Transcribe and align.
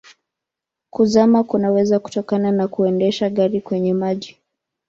Kuzama 0.89 1.43
kunaweza 1.43 1.99
kutokana 1.99 2.51
na 2.51 2.67
kuendesha 2.67 3.29
gari 3.29 3.61
kwenye 3.61 3.93
maji. 3.93 4.37